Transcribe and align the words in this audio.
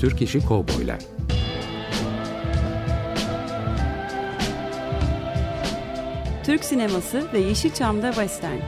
Türk 0.00 0.22
İşi 0.22 0.46
Kovboylar 0.46 0.98
Türk 6.44 6.64
sineması 6.64 7.32
ve 7.32 7.38
Yeşilçam'da 7.38 8.12
Western. 8.12 8.58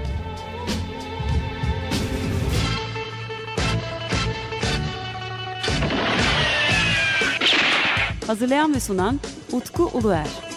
Hazırlayan 8.27 8.75
ve 8.75 8.81
sunan 8.81 9.21
Utku 9.53 9.91
Uluer. 9.95 10.52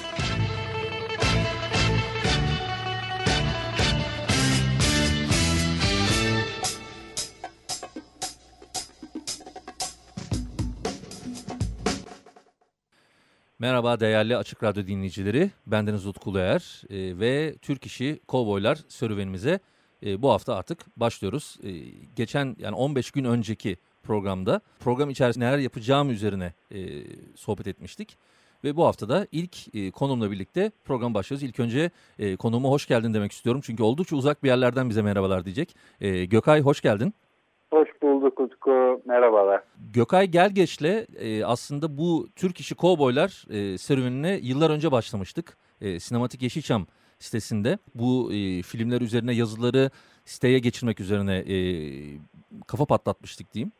Merhaba 13.65 13.99
değerli 13.99 14.37
Açık 14.37 14.63
Radyo 14.63 14.87
dinleyicileri. 14.87 15.51
Bendeniz 15.67 16.05
Utku 16.05 16.29
Uluer 16.29 16.81
e, 16.89 17.19
ve 17.19 17.55
Türk 17.61 17.85
İşi 17.85 18.19
Kovboylar 18.27 18.79
serüvenimize 18.87 19.59
e, 20.05 20.21
bu 20.21 20.29
hafta 20.29 20.55
artık 20.55 20.97
başlıyoruz. 20.97 21.57
E, 21.63 21.71
geçen 22.15 22.55
yani 22.59 22.75
15 22.75 23.11
gün 23.11 23.23
önceki 23.23 23.77
programda 24.03 24.61
program 24.79 25.09
içerisinde 25.09 25.45
neler 25.45 25.57
yapacağım 25.57 26.09
üzerine 26.09 26.53
e, 26.71 26.79
sohbet 27.35 27.67
etmiştik. 27.67 28.17
Ve 28.63 28.75
bu 28.75 28.85
hafta 28.85 29.09
da 29.09 29.27
ilk 29.31 29.75
e, 29.75 29.91
konumla 29.91 30.31
birlikte 30.31 30.71
program 30.83 31.13
başlıyoruz. 31.13 31.43
İlk 31.43 31.59
önce 31.59 31.91
e, 32.19 32.35
konuğuma 32.35 32.69
hoş 32.69 32.87
geldin 32.87 33.13
demek 33.13 33.31
istiyorum. 33.31 33.61
Çünkü 33.65 33.83
oldukça 33.83 34.15
uzak 34.15 34.43
bir 34.43 34.47
yerlerden 34.47 34.89
bize 34.89 35.01
merhabalar 35.01 35.45
diyecek. 35.45 35.75
E, 36.01 36.25
Gökay 36.25 36.61
hoş 36.61 36.81
geldin. 36.81 37.13
Hoş 38.25 38.31
bulduk 38.31 38.53
Utku. 38.53 39.01
Merhabalar. 39.05 39.61
Gökay 39.93 40.27
Gelgeç'le 40.27 41.07
e, 41.19 41.45
aslında 41.45 41.97
bu 41.97 42.27
Türk 42.35 42.59
işi 42.59 42.75
kovboylar 42.75 43.45
e, 43.49 43.77
serüvenine 43.77 44.39
yıllar 44.41 44.69
önce 44.69 44.91
başlamıştık. 44.91 45.57
E, 45.81 45.99
Sinematik 45.99 46.41
Yeşilçam 46.41 46.87
sitesinde 47.19 47.77
bu 47.95 48.33
e, 48.33 48.61
filmler 48.61 49.01
üzerine 49.01 49.33
yazıları 49.33 49.89
siteye 50.25 50.59
geçirmek 50.59 50.99
üzerine 50.99 51.37
e, 51.37 51.57
kafa 52.67 52.85
patlatmıştık 52.85 53.53
diyeyim. 53.53 53.71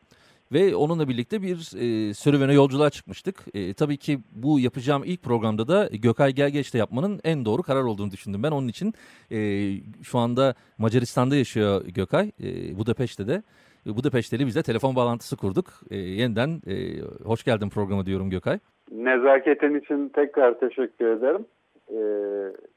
Ve 0.52 0.76
onunla 0.76 1.08
birlikte 1.08 1.42
bir 1.42 1.56
e, 1.56 2.14
serüvene 2.14 2.52
yolculuğa 2.52 2.90
çıkmıştık. 2.90 3.44
E, 3.54 3.74
tabii 3.74 3.96
ki 3.96 4.20
bu 4.32 4.60
yapacağım 4.60 5.02
ilk 5.04 5.22
programda 5.22 5.68
da 5.68 5.88
Gökay 5.92 6.32
Gelgeç'te 6.32 6.78
yapmanın 6.78 7.20
en 7.24 7.44
doğru 7.44 7.62
karar 7.62 7.82
olduğunu 7.82 8.10
düşündüm. 8.10 8.42
Ben 8.42 8.50
onun 8.50 8.68
için 8.68 8.94
e, 9.32 9.70
şu 10.02 10.18
anda 10.18 10.54
Macaristan'da 10.78 11.36
yaşıyor 11.36 11.84
Gökay, 11.84 12.32
e, 12.42 12.78
Budapeşte 12.78 13.28
de. 13.28 13.42
Budapeşte'li 13.86 14.46
bizle 14.46 14.62
telefon 14.62 14.96
bağlantısı 14.96 15.36
kurduk. 15.36 15.66
E, 15.90 15.96
yeniden 15.96 16.60
e, 16.66 17.00
hoş 17.24 17.44
geldin 17.44 17.68
programa 17.68 18.06
diyorum 18.06 18.30
Gökay. 18.30 18.58
Nezaketin 18.90 19.74
için 19.80 20.08
tekrar 20.08 20.60
teşekkür 20.60 21.06
ederim. 21.06 21.46
E, 21.88 21.98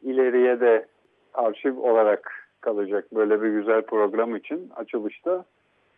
ileriye 0.10 0.60
de 0.60 0.86
arşiv 1.34 1.78
olarak 1.78 2.32
kalacak 2.62 3.16
böyle 3.16 3.42
bir 3.42 3.50
güzel 3.50 3.82
program 3.82 4.36
için 4.36 4.72
açılışta 4.76 5.46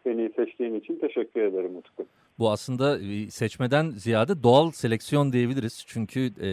beni 0.05 0.31
seçtiğin 0.35 0.75
için 0.75 0.99
teşekkür 0.99 1.41
ederim 1.41 1.75
Utku. 1.75 2.05
Bu 2.39 2.51
aslında 2.51 2.97
seçmeden 3.29 3.89
ziyade 3.89 4.43
doğal 4.43 4.71
seleksiyon 4.71 5.33
diyebiliriz. 5.33 5.83
Çünkü 5.87 6.19
e, 6.19 6.49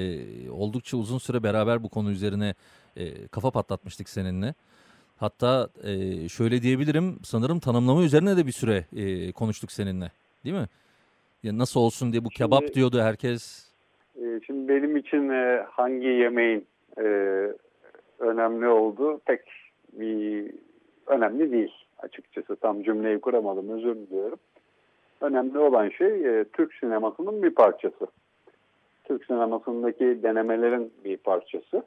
oldukça 0.50 0.97
uzun 0.97 1.19
süre 1.19 1.43
beraber 1.43 1.83
bu 1.83 1.89
konu 1.89 2.11
üzerine 2.11 2.55
e, 2.97 3.28
kafa 3.28 3.50
patlatmıştık 3.50 4.09
seninle. 4.09 4.55
Hatta 5.20 5.69
e, 5.84 6.28
şöyle 6.28 6.62
diyebilirim 6.62 7.19
sanırım 7.24 7.61
tanımlama 7.61 8.02
üzerine 8.02 8.36
de 8.36 8.47
bir 8.47 8.52
süre 8.52 8.84
e, 8.97 9.33
konuştuk 9.33 9.72
seninle 9.72 10.12
değil 10.44 10.56
mi? 10.56 10.66
Ya 11.42 11.58
nasıl 11.58 11.80
olsun 11.80 12.12
diye 12.12 12.25
bu 12.25 12.30
şimdi, 12.30 12.34
kebap 12.34 12.75
diyordu 12.75 13.00
herkes. 13.00 13.69
E, 14.16 14.41
şimdi 14.47 14.69
benim 14.69 14.97
için 14.97 15.28
e, 15.28 15.66
hangi 15.70 16.06
yemeğin 16.06 16.66
e, 16.98 17.03
önemli 18.19 18.69
olduğu 18.69 19.19
pek 19.19 19.41
bir 19.93 20.50
önemli 21.06 21.53
değil 21.53 21.72
açıkçası. 21.98 22.56
Tam 22.56 22.82
cümleyi 22.82 23.20
kuramadım 23.20 23.70
özür 23.70 23.97
diliyorum. 23.97 24.38
Önemli 25.20 25.59
olan 25.59 25.88
şey 25.88 26.41
e, 26.41 26.44
Türk 26.53 26.75
sinemasının 26.75 27.43
bir 27.43 27.50
parçası. 27.50 28.06
Türk 29.04 29.25
sinemasındaki 29.25 30.22
denemelerin 30.22 30.93
bir 31.04 31.16
parçası 31.16 31.82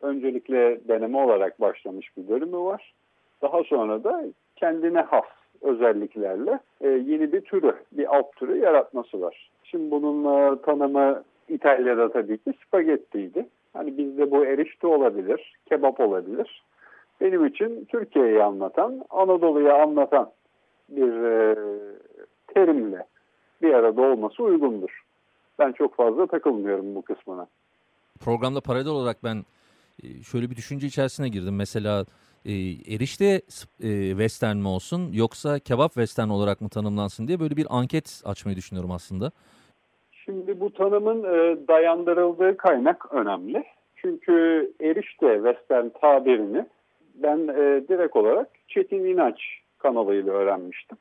öncelikle 0.00 0.88
deneme 0.88 1.18
olarak 1.18 1.60
başlamış 1.60 2.16
bir 2.16 2.28
bölümü 2.28 2.58
var. 2.58 2.94
Daha 3.42 3.62
sonra 3.62 4.04
da 4.04 4.24
kendine 4.56 5.00
has 5.00 5.24
özelliklerle 5.62 6.60
e, 6.80 6.88
yeni 6.88 7.32
bir 7.32 7.40
türü, 7.40 7.74
bir 7.92 8.16
alt 8.16 8.36
türü 8.36 8.58
yaratması 8.58 9.20
var. 9.20 9.50
Şimdi 9.64 9.90
bunun 9.90 10.24
e, 10.24 10.62
tanımı 10.62 11.22
İtalya'da 11.48 12.12
tabii 12.12 12.38
ki 12.38 12.52
spagettiydi. 12.66 13.46
Hani 13.72 13.98
bizde 13.98 14.30
bu 14.30 14.44
erişte 14.44 14.86
olabilir, 14.86 15.56
kebap 15.68 16.00
olabilir. 16.00 16.64
Benim 17.20 17.46
için 17.46 17.84
Türkiye'yi 17.84 18.42
anlatan, 18.42 19.04
Anadolu'yu 19.10 19.72
anlatan 19.72 20.30
bir 20.88 21.22
e, 21.22 21.56
terimle 22.54 23.06
bir 23.62 23.74
arada 23.74 24.02
olması 24.02 24.42
uygundur. 24.42 25.02
Ben 25.58 25.72
çok 25.72 25.94
fazla 25.94 26.26
takılmıyorum 26.26 26.94
bu 26.94 27.02
kısmına. 27.02 27.46
Programda 28.24 28.60
paralel 28.60 28.88
olarak 28.88 29.24
ben 29.24 29.36
şöyle 30.30 30.50
bir 30.50 30.56
düşünce 30.56 30.86
içerisine 30.86 31.28
girdim. 31.28 31.56
Mesela 31.56 32.04
e, 32.44 32.52
erişte 32.94 33.40
e, 33.82 34.10
western 34.10 34.56
mi 34.56 34.68
olsun 34.68 35.12
yoksa 35.12 35.58
kebap 35.58 35.92
western 35.92 36.28
olarak 36.28 36.60
mı 36.60 36.68
tanımlansın 36.68 37.28
diye 37.28 37.40
böyle 37.40 37.56
bir 37.56 37.66
anket 37.70 38.22
açmayı 38.24 38.56
düşünüyorum 38.56 38.90
aslında. 38.90 39.30
Şimdi 40.12 40.60
bu 40.60 40.72
tanımın 40.72 41.24
e, 41.24 41.68
dayandırıldığı 41.68 42.56
kaynak 42.56 43.12
önemli. 43.12 43.64
Çünkü 43.96 44.72
erişte 44.80 45.34
western 45.34 45.88
tabirini 45.88 46.66
ben 47.14 47.38
e, 47.38 47.88
direkt 47.88 48.16
olarak 48.16 48.48
Çetin 48.68 49.04
İnanç 49.04 49.40
kanalıyla 49.78 50.32
öğrenmiştim. 50.32 50.98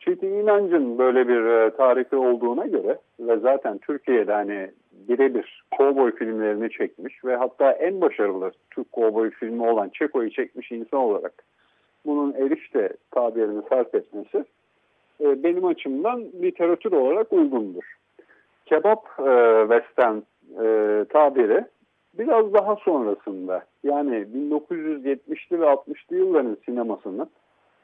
Çetin 0.00 0.32
İnancın 0.32 0.98
böyle 0.98 1.28
bir 1.28 1.44
e, 1.44 1.76
tarifi 1.76 2.16
olduğuna 2.16 2.66
göre 2.66 2.98
ve 3.20 3.36
zaten 3.36 3.78
Türkiye'de 3.78 4.32
hani 4.32 4.70
birebir 5.08 5.64
kovboy 5.76 6.14
filmlerini 6.14 6.70
çekmiş 6.70 7.24
ve 7.24 7.36
hatta 7.36 7.72
en 7.72 8.00
başarılı 8.00 8.52
Türk 8.70 8.92
kovboy 8.92 9.30
filmi 9.30 9.66
olan 9.66 9.88
Çeko'yu 9.88 10.30
çekmiş 10.30 10.72
insan 10.72 11.00
olarak 11.00 11.44
bunun 12.06 12.32
erişte 12.32 12.88
tabirini 13.10 13.62
sarf 13.68 13.94
etmesi 13.94 14.44
e, 15.20 15.42
benim 15.42 15.64
açımdan 15.64 16.24
literatür 16.42 16.92
olarak 16.92 17.32
uygundur. 17.32 17.96
Kebap 18.66 19.06
e, 19.18 19.66
western 19.68 20.16
e, 20.64 21.04
tabiri 21.04 21.64
biraz 22.18 22.54
daha 22.54 22.76
sonrasında 22.76 23.64
yani 23.84 24.26
1970'li 24.50 25.60
ve 25.60 25.64
60'lı 25.64 26.16
yılların 26.16 26.56
sinemasının 26.66 27.30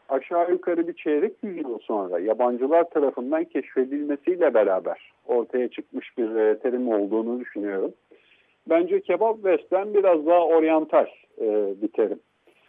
aşağı 0.08 0.50
yukarı 0.50 0.88
bir 0.88 0.92
çeyrek 0.92 1.32
yüzyıl 1.42 1.78
sonra 1.78 2.18
yabancılar 2.18 2.90
tarafından 2.90 3.44
keşfedilmesiyle 3.44 4.54
beraber 4.54 5.12
ortaya 5.26 5.68
çıkmış 5.68 6.18
bir 6.18 6.36
e, 6.36 6.58
terim 6.58 6.88
olduğunu 6.88 7.40
düşünüyorum. 7.40 7.92
Bence 8.68 9.00
kebap 9.00 9.36
western 9.36 9.94
biraz 9.94 10.26
daha 10.26 10.46
oryantal 10.46 11.06
e, 11.40 11.74
bir 11.82 11.88
terim. 11.88 12.20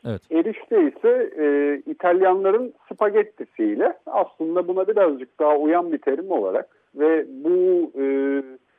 Evet. 0.05 0.21
Erişte 0.31 0.87
ise 0.87 1.29
e, 1.39 1.77
İtalyanların 1.91 2.73
spagettisiyle 2.93 3.93
aslında 4.05 4.67
buna 4.67 4.87
birazcık 4.87 5.39
daha 5.39 5.55
uyan 5.57 5.91
bir 5.91 5.97
terim 5.97 6.31
olarak 6.31 6.69
ve 6.95 7.25
bu 7.29 7.91
e, 8.01 8.05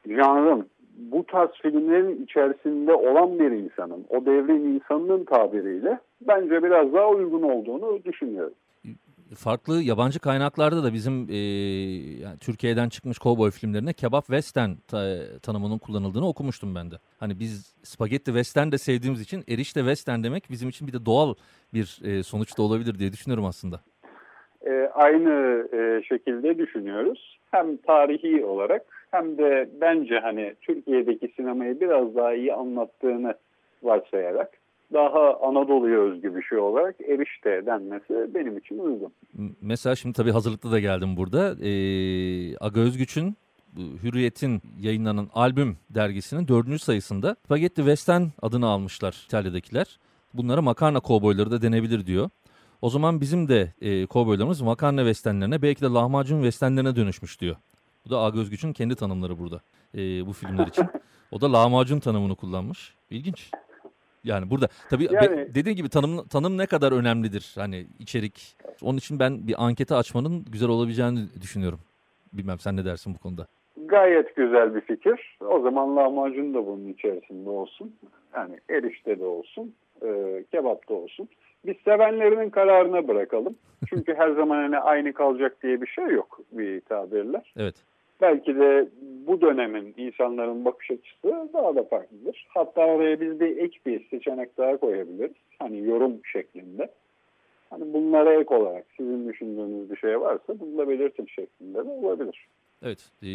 janrın 0.06 0.68
bu 0.98 1.26
tarz 1.26 1.50
filmlerin 1.62 2.24
içerisinde 2.24 2.94
olan 2.94 3.38
bir 3.38 3.50
insanın, 3.50 4.04
o 4.08 4.26
devrin 4.26 4.74
insanının 4.74 5.24
tabiriyle 5.24 5.98
bence 6.20 6.62
biraz 6.62 6.92
daha 6.92 7.08
uygun 7.08 7.42
olduğunu 7.42 8.04
düşünüyorum. 8.04 8.54
Farklı 9.34 9.82
yabancı 9.82 10.20
kaynaklarda 10.20 10.84
da 10.84 10.92
bizim 10.92 11.26
e, 11.30 11.36
yani 12.22 12.38
Türkiye'den 12.40 12.88
çıkmış 12.88 13.18
kovboy 13.18 13.50
filmlerine 13.50 13.92
kebap 13.92 14.26
western 14.26 14.70
ta, 14.86 15.16
tanımının 15.42 15.78
kullanıldığını 15.78 16.28
okumuştum 16.28 16.74
ben 16.74 16.90
de. 16.90 16.94
Hani 17.20 17.40
biz 17.40 17.74
spagetti 17.82 18.24
western 18.24 18.72
de 18.72 18.78
sevdiğimiz 18.78 19.20
için 19.20 19.44
erişte 19.48 19.80
western 19.80 20.22
demek 20.22 20.50
bizim 20.50 20.68
için 20.68 20.88
bir 20.88 20.92
de 20.92 21.06
doğal 21.06 21.34
bir 21.74 22.00
e, 22.04 22.22
sonuç 22.22 22.58
da 22.58 22.62
olabilir 22.62 22.98
diye 22.98 23.12
düşünüyorum 23.12 23.44
aslında. 23.44 23.80
E, 24.66 24.90
aynı 24.94 25.68
e, 25.72 26.02
şekilde 26.02 26.58
düşünüyoruz. 26.58 27.38
Hem 27.50 27.76
tarihi 27.76 28.44
olarak 28.44 28.97
hem 29.10 29.38
de 29.38 29.70
bence 29.80 30.18
hani 30.18 30.54
Türkiye'deki 30.60 31.32
sinemayı 31.36 31.80
biraz 31.80 32.14
daha 32.14 32.34
iyi 32.34 32.54
anlattığını 32.54 33.34
varsayarak 33.82 34.50
daha 34.92 35.40
Anadolu'ya 35.40 35.98
özgü 35.98 36.36
bir 36.36 36.42
şey 36.42 36.58
olarak 36.58 37.00
erişte 37.00 37.66
denmesi 37.66 38.34
benim 38.34 38.58
için 38.58 38.78
uygun. 38.78 39.12
Mesela 39.60 39.96
şimdi 39.96 40.16
tabii 40.16 40.30
hazırlıklı 40.30 40.72
da 40.72 40.80
geldim 40.80 41.16
burada. 41.16 41.56
Ee, 41.64 42.56
Aga 42.56 42.80
Özgüç'ün 42.80 43.36
Hürriyet'in 44.02 44.62
yayınlanan 44.80 45.28
albüm 45.34 45.76
dergisinin 45.90 46.48
dördüncü 46.48 46.78
sayısında 46.78 47.36
Spaghetti 47.44 47.76
Western 47.76 48.22
adını 48.42 48.66
almışlar 48.66 49.24
İtalya'dakiler. 49.26 49.98
Bunlara 50.34 50.62
makarna 50.62 51.00
kovboyları 51.00 51.50
da 51.50 51.62
denebilir 51.62 52.06
diyor. 52.06 52.30
O 52.82 52.90
zaman 52.90 53.20
bizim 53.20 53.48
de 53.48 53.72
e, 53.80 54.06
kovboylarımız 54.06 54.60
makarna 54.60 55.00
westernlerine 55.00 55.62
belki 55.62 55.82
de 55.82 55.86
lahmacun 55.86 56.36
westernlerine 56.36 56.96
dönüşmüş 56.96 57.40
diyor. 57.40 57.56
Bu 58.08 58.12
da 58.12 58.18
Ağ 58.18 58.32
Özgüç'ün 58.40 58.72
kendi 58.72 58.96
tanımları 58.96 59.38
burada 59.38 59.60
e, 59.94 60.26
bu 60.26 60.32
filmler 60.32 60.66
için. 60.66 60.84
O 61.32 61.40
da 61.40 61.52
lahmacun 61.52 62.00
tanımını 62.00 62.34
kullanmış. 62.36 62.94
İlginç. 63.10 63.50
Yani 64.24 64.50
burada 64.50 64.68
tabii 64.90 65.08
Yani- 65.10 65.36
be- 65.36 65.54
dediğim 65.54 65.76
gibi 65.76 65.88
tanım 65.88 66.28
tanım 66.28 66.58
ne 66.58 66.66
kadar 66.66 66.92
önemlidir 66.92 67.52
hani 67.58 67.86
içerik. 67.98 68.56
Onun 68.82 68.98
için 68.98 69.18
ben 69.18 69.48
bir 69.48 69.54
ankete 69.64 69.94
açmanın 69.94 70.44
güzel 70.44 70.68
olabileceğini 70.68 71.18
düşünüyorum. 71.40 71.80
Bilmem 72.32 72.58
sen 72.58 72.76
ne 72.76 72.84
dersin 72.84 73.14
bu 73.14 73.18
konuda? 73.18 73.46
Gayet 73.86 74.36
güzel 74.36 74.74
bir 74.74 74.80
fikir. 74.80 75.38
O 75.48 75.60
zaman 75.60 75.96
lahmacun 75.96 76.54
da 76.54 76.66
bunun 76.66 76.88
içerisinde 76.88 77.50
olsun. 77.50 77.94
Yani 78.34 78.60
erişte 78.70 79.18
de 79.20 79.24
olsun, 79.24 79.74
e, 80.02 80.44
kebap 80.50 80.88
da 80.88 80.94
olsun. 80.94 81.28
Biz 81.66 81.76
sevenlerinin 81.84 82.50
kararına 82.50 83.08
bırakalım. 83.08 83.54
Çünkü 83.88 84.14
her 84.14 84.30
zaman 84.30 84.56
hani 84.56 84.78
aynı 84.78 85.12
kalacak 85.12 85.62
diye 85.62 85.82
bir 85.82 85.86
şey 85.86 86.04
yok 86.06 86.40
bir 86.52 86.80
tabirle. 86.80 87.42
Evet. 87.56 87.74
Belki 88.20 88.56
de 88.56 88.88
bu 89.26 89.40
dönemin 89.40 89.94
insanların 89.96 90.64
bakış 90.64 90.90
açısı 90.90 91.48
daha 91.52 91.76
da 91.76 91.84
farklıdır. 91.84 92.46
Hatta 92.48 92.86
oraya 92.86 93.20
biz 93.20 93.40
bir 93.40 93.56
ek 93.56 93.78
bir 93.86 94.08
seçenek 94.08 94.58
daha 94.58 94.76
koyabiliriz. 94.76 95.36
Hani 95.58 95.84
yorum 95.84 96.20
şeklinde. 96.32 96.90
Hani 97.70 97.92
bunlara 97.92 98.40
ek 98.40 98.54
olarak 98.54 98.86
sizin 98.96 99.28
düşündüğünüz 99.28 99.90
bir 99.90 99.96
şey 99.96 100.20
varsa 100.20 100.60
bunu 100.60 100.78
da 100.78 100.88
belirtin 100.88 101.26
şeklinde 101.26 101.78
de 101.78 101.90
olabilir. 101.90 102.48
Evet, 102.82 103.10
e, 103.22 103.26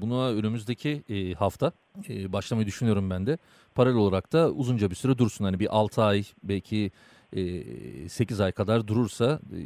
buna 0.00 0.30
önümüzdeki 0.30 1.02
e, 1.08 1.32
hafta 1.32 1.72
e, 2.08 2.32
başlamayı 2.32 2.66
düşünüyorum 2.66 3.10
ben 3.10 3.26
de. 3.26 3.38
Paralel 3.74 3.96
olarak 3.96 4.32
da 4.32 4.50
uzunca 4.50 4.90
bir 4.90 4.94
süre 4.94 5.18
dursun. 5.18 5.44
Hani 5.44 5.60
bir 5.60 5.68
6 5.70 6.02
ay 6.02 6.22
belki 6.42 6.90
e, 7.32 8.08
8 8.08 8.40
ay 8.40 8.52
kadar 8.52 8.88
durursa 8.88 9.40
e, 9.52 9.58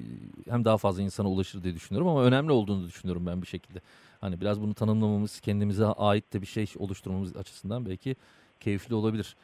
hem 0.50 0.64
daha 0.64 0.76
fazla 0.76 1.02
insana 1.02 1.28
ulaşır 1.28 1.62
diye 1.62 1.74
düşünüyorum 1.74 2.08
ama 2.08 2.24
önemli 2.24 2.52
olduğunu 2.52 2.86
düşünüyorum 2.86 3.26
ben 3.26 3.42
bir 3.42 3.46
şekilde. 3.46 3.78
Hani 4.20 4.40
biraz 4.40 4.60
bunu 4.60 4.74
tanımlamamız, 4.74 5.40
kendimize 5.40 5.84
ait 5.84 6.32
de 6.32 6.40
bir 6.40 6.46
şey 6.46 6.66
oluşturmamız 6.78 7.36
açısından 7.36 7.86
belki 7.86 8.16
keyifli 8.60 8.94
olabilir. 8.94 9.36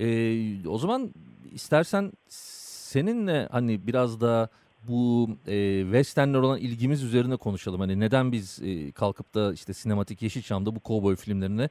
E, 0.00 0.68
o 0.68 0.78
zaman 0.78 1.10
istersen 1.52 2.12
seninle 2.28 3.48
hani 3.50 3.86
biraz 3.86 4.20
da 4.20 4.48
bu 4.88 5.28
e, 5.46 5.82
westernler 5.82 6.38
olan 6.38 6.58
ilgimiz 6.58 7.02
üzerine 7.04 7.36
konuşalım. 7.36 7.80
Hani 7.80 8.00
neden 8.00 8.32
biz 8.32 8.62
e, 8.64 8.92
kalkıp 8.92 9.34
da 9.34 9.52
işte 9.52 9.72
sinematik 9.72 10.22
Yeşilçam'da 10.22 10.76
bu 10.76 10.80
kovboy 10.80 11.16
filmlerine 11.16 11.68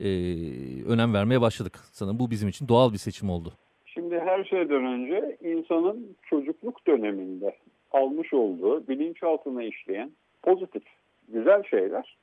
e, 0.00 0.08
önem 0.84 1.14
vermeye 1.14 1.40
başladık. 1.40 1.78
Sanırım 1.92 2.18
bu 2.18 2.30
bizim 2.30 2.48
için 2.48 2.68
doğal 2.68 2.92
bir 2.92 2.98
seçim 2.98 3.30
oldu. 3.30 3.52
Şimdi 3.86 4.20
her 4.20 4.44
şeyden 4.44 4.84
önce 4.84 5.36
insanın 5.40 6.16
çocukluk 6.22 6.86
döneminde 6.86 7.56
almış 7.92 8.34
olduğu 8.34 8.88
bilinçaltına 8.88 9.62
işleyen 9.62 10.10
pozitif, 10.42 10.82
güzel 11.28 11.62
şeyler 11.62 12.16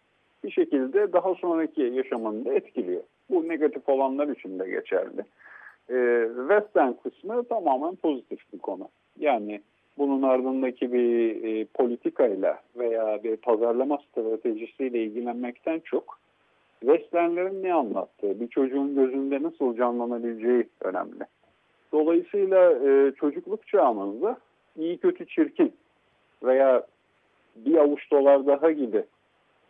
bir 0.44 0.51
şekilde 0.51 1.13
daha 1.13 1.36
sonraki 1.36 1.81
yaşamını 1.81 2.45
da 2.45 2.53
etkiliyor. 2.53 3.03
Bu 3.30 3.48
negatif 3.48 3.89
olanlar 3.89 4.27
için 4.27 4.59
de 4.59 4.69
geçerli. 4.69 5.25
Ee, 5.89 6.30
Western 6.50 6.94
kısmı 6.94 7.44
tamamen 7.44 7.95
pozitif 7.95 8.53
bir 8.53 8.59
konu. 8.59 8.89
Yani 9.19 9.62
bunun 9.98 10.21
ardındaki 10.21 10.94
bir 10.94 11.44
e, 11.44 11.65
politikayla 11.65 12.59
veya 12.75 13.24
bir 13.24 13.36
pazarlama 13.36 13.98
stratejisiyle 13.98 15.04
ilgilenmekten 15.04 15.80
çok 15.80 16.19
Westernlerin 16.80 17.63
ne 17.63 17.74
anlattığı, 17.74 18.39
bir 18.39 18.47
çocuğun 18.47 18.95
gözünde 18.95 19.44
nasıl 19.44 19.77
canlanabileceği 19.77 20.69
önemli. 20.81 21.24
Dolayısıyla 21.92 22.71
e, 22.71 23.12
çocukluk 23.12 23.68
çağımızda 23.68 24.38
iyi 24.77 24.97
kötü 24.97 25.27
çirkin 25.27 25.74
veya 26.44 26.83
bir 27.56 27.75
avuç 27.75 28.12
dolar 28.12 28.45
daha 28.45 28.71
gibi 28.71 29.03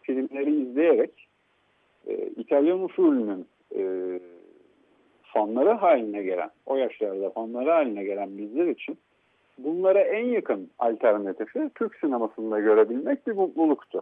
filmleri 0.01 0.61
izleyerek 0.61 1.27
e, 2.07 2.27
İtalyan 2.27 2.83
usulünün 2.83 3.45
e, 3.75 3.83
fanları 5.23 5.69
haline 5.69 6.23
gelen, 6.23 6.49
o 6.65 6.75
yaşlarda 6.75 7.29
fanları 7.29 7.69
haline 7.69 8.03
gelen 8.03 8.37
bizler 8.37 8.67
için 8.67 8.97
bunlara 9.57 9.99
en 9.99 10.25
yakın 10.25 10.69
alternatifi 10.79 11.69
Türk 11.75 11.95
sinemasında 11.95 12.59
görebilmek 12.59 13.27
bir 13.27 13.31
mutluluktu. 13.31 14.01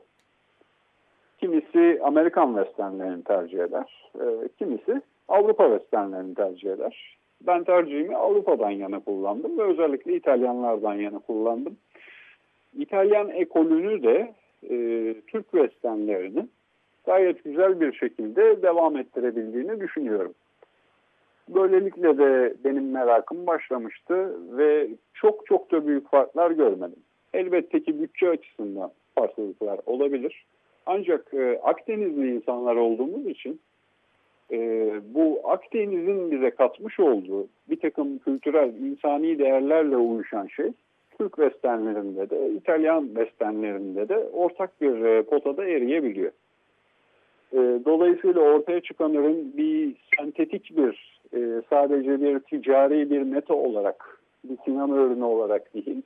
Kimisi 1.38 2.00
Amerikan 2.04 2.56
westernlerini 2.56 3.24
tercih 3.24 3.60
eder, 3.60 4.12
e, 4.16 4.48
kimisi 4.60 5.02
Avrupa 5.28 5.70
westernlerini 5.70 6.36
tercih 6.36 6.72
eder. 6.72 7.18
Ben 7.42 7.64
tercihimi 7.64 8.16
Avrupa'dan 8.16 8.70
yana 8.70 9.00
kullandım 9.00 9.58
ve 9.58 9.64
özellikle 9.64 10.16
İtalyanlardan 10.16 10.94
yana 10.94 11.20
kullandım. 11.20 11.78
İtalyan 12.78 13.30
ekolünü 13.30 14.04
de 14.04 14.34
e, 14.64 14.76
Türk 15.28 15.52
westernlerini 15.52 16.48
gayet 17.06 17.44
güzel 17.44 17.82
bir 17.82 17.94
şekilde 17.94 18.62
devam 18.62 18.98
ettirebildiğini 18.98 19.80
düşünüyorum. 19.80 20.34
Böylelikle 21.50 22.18
de 22.18 22.54
benim 22.64 22.92
merakım 22.92 23.48
başlamıştı 23.48 24.38
ve 24.58 24.88
çok 25.14 25.46
çok 25.46 25.72
da 25.72 25.88
büyük 25.88 26.10
farklar 26.10 26.52
görmedim. 26.52 27.00
Elbette 27.34 27.84
ki 27.84 28.02
bütçe 28.02 28.30
açısından 28.30 28.92
farklılıklar 29.16 29.80
olabilir. 29.86 30.46
Ancak 30.86 31.34
e, 31.34 31.60
Akdenizli 31.64 32.36
insanlar 32.36 32.76
olduğumuz 32.76 33.28
için 33.28 33.60
e, 34.52 34.58
bu 35.14 35.42
Akdeniz'in 35.44 36.32
bize 36.32 36.50
katmış 36.50 37.00
olduğu 37.00 37.48
bir 37.70 37.80
takım 37.80 38.18
kültürel, 38.18 38.74
insani 38.74 39.40
değerlerle 39.40 39.98
uyuşan 39.98 40.48
şey 40.48 40.72
Türk 41.20 41.36
westernlerinde 41.36 42.30
de, 42.30 42.50
İtalyan 42.50 43.06
westernlerinde 43.08 44.10
de 44.10 44.18
ortak 44.18 44.82
bir 44.82 45.06
e, 45.06 45.24
potada 45.24 45.66
eriyebiliyor. 45.66 46.32
E, 47.54 47.58
dolayısıyla 47.86 48.42
ortaya 48.42 48.82
çıkan 48.82 49.14
ürün 49.14 49.58
bir 49.58 49.96
sentetik 50.18 50.78
bir, 50.78 51.20
e, 51.34 51.62
sadece 51.70 52.22
bir 52.22 52.40
ticari 52.40 53.10
bir 53.10 53.22
meta 53.22 53.54
olarak, 53.54 54.20
bir 54.44 54.58
sinema 54.66 54.96
ürünü 54.96 55.24
olarak 55.24 55.74
değil. 55.74 56.02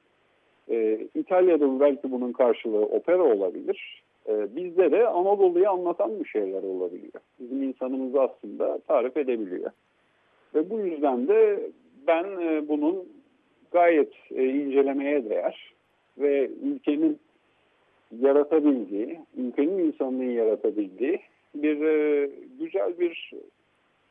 İtalya'da 1.16 1.80
belki 1.80 2.12
bunun 2.12 2.32
karşılığı 2.32 2.86
opera 2.86 3.24
olabilir. 3.24 4.04
Bizde 4.28 4.92
de 4.92 5.08
Anadolu'yu 5.08 5.70
anlatan 5.70 6.20
bir 6.20 6.26
şeyler 6.26 6.64
olabiliyor. 6.64 7.22
Bizim 7.40 7.64
insanımız 7.64 8.16
aslında 8.16 8.80
tarif 8.88 9.18
edebiliyor. 9.18 9.72
Ve 10.56 10.70
bu 10.70 10.80
yüzden 10.80 11.28
de 11.28 11.60
ben 12.08 12.26
bunun 12.68 13.04
gayet 13.74 14.14
e, 14.32 14.46
incelemeye 14.46 15.30
değer 15.30 15.74
ve 16.18 16.50
ülkenin 16.64 17.20
yaratabildiği, 18.22 19.20
ülkenin 19.38 19.80
insanlığın 19.80 20.32
yaratabildiği 20.32 21.20
bir 21.56 21.82
e, 21.82 22.30
güzel 22.60 23.00
bir 23.00 23.32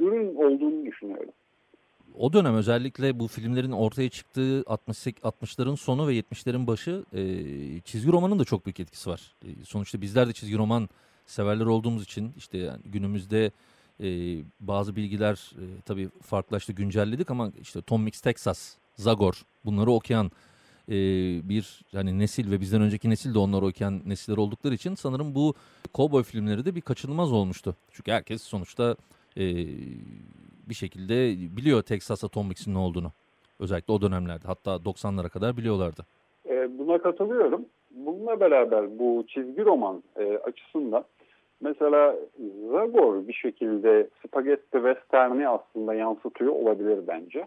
ürün 0.00 0.34
olduğunu 0.34 0.86
düşünüyorum. 0.86 1.32
O 2.18 2.32
dönem 2.32 2.54
özellikle 2.54 3.18
bu 3.18 3.28
filmlerin 3.28 3.70
ortaya 3.72 4.08
çıktığı 4.08 4.62
68 4.66 5.22
60'ların 5.22 5.76
sonu 5.76 6.08
ve 6.08 6.12
70'lerin 6.12 6.66
başı 6.66 7.04
e, 7.12 7.22
çizgi 7.80 8.12
romanın 8.12 8.38
da 8.38 8.44
çok 8.44 8.66
büyük 8.66 8.80
etkisi 8.80 9.10
var. 9.10 9.34
E, 9.44 9.48
sonuçta 9.64 10.00
bizler 10.00 10.28
de 10.28 10.32
çizgi 10.32 10.58
roman 10.58 10.88
severler 11.26 11.66
olduğumuz 11.66 12.02
için 12.02 12.30
işte 12.36 12.58
yani 12.58 12.80
günümüzde 12.84 13.50
e, 14.00 14.08
bazı 14.60 14.96
bilgiler 14.96 15.52
e, 15.52 15.64
tabii 15.84 16.08
farklılaştı 16.22 16.72
güncelledik 16.72 17.30
ama 17.30 17.52
işte 17.60 17.82
Tom 17.82 18.02
Mix 18.02 18.20
Texas, 18.20 18.76
Zagor 18.94 19.42
bunları 19.64 19.90
okuyan 19.90 20.30
e, 20.88 20.94
bir 21.48 21.80
hani 21.92 22.18
nesil 22.18 22.50
ve 22.50 22.60
bizden 22.60 22.82
önceki 22.82 23.10
nesil 23.10 23.34
de 23.34 23.38
onları 23.38 23.66
okuyan 23.66 24.00
nesiller 24.06 24.36
oldukları 24.36 24.74
için 24.74 24.94
sanırım 24.94 25.34
bu 25.34 25.54
cowboy 25.94 26.22
filmleri 26.22 26.64
de 26.64 26.74
bir 26.74 26.80
kaçınılmaz 26.80 27.32
olmuştu. 27.32 27.76
Çünkü 27.90 28.12
herkes 28.12 28.42
sonuçta 28.42 28.96
e, 29.36 29.44
bir 30.68 30.74
şekilde 30.74 31.36
biliyor 31.56 31.82
Texas 31.82 32.24
Atomics'in 32.24 32.74
ne 32.74 32.78
olduğunu. 32.78 33.12
Özellikle 33.60 33.92
o 33.92 34.02
dönemlerde 34.02 34.46
hatta 34.46 34.70
90'lara 34.70 35.28
kadar 35.28 35.56
biliyorlardı. 35.56 36.06
E, 36.48 36.78
buna 36.78 36.98
katılıyorum. 36.98 37.66
Bununla 37.90 38.40
beraber 38.40 38.98
bu 38.98 39.24
çizgi 39.28 39.64
roman 39.64 40.02
e, 40.16 40.36
açısından 40.36 41.04
mesela 41.60 42.16
Zagor 42.70 43.28
bir 43.28 43.32
şekilde 43.32 44.08
Spaghetti 44.26 44.72
Western'i 44.72 45.48
aslında 45.48 45.94
yansıtıyor 45.94 46.52
olabilir 46.52 46.98
bence. 47.08 47.46